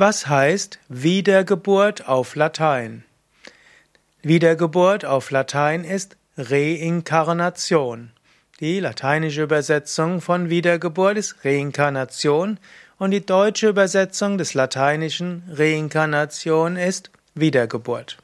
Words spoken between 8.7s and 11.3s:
lateinische Übersetzung von Wiedergeburt